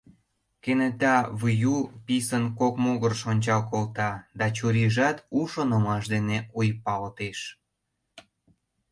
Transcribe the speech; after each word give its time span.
Кенета 0.63 1.15
Выю 1.39 1.77
писын 2.05 2.43
кок 2.59 2.75
могырыш 2.83 3.21
ончал 3.31 3.61
колта 3.71 4.11
да 4.39 4.45
чурийжат 4.55 5.17
у 5.37 5.39
шонымаш 5.51 6.03
дене 6.13 6.37
ойыпалтеш. 6.57 7.39